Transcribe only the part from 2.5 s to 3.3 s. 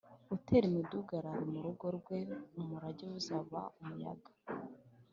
umurage we